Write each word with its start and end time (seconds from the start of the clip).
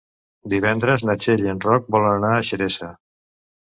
Divendres 0.53 1.05
na 1.09 1.17
Txell 1.25 1.45
i 1.47 1.53
en 1.55 1.63
Roc 1.69 1.95
volen 1.99 2.13
anar 2.19 2.35
a 2.35 2.45
Xeresa. 2.53 2.95